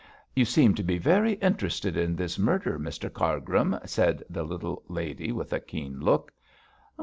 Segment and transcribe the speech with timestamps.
[0.33, 5.31] 'You seem to be very interested in this murder, Mr Cargrim,' said the little lady,
[5.31, 6.31] with a keen look.